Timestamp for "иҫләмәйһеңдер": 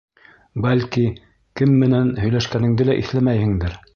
3.05-3.81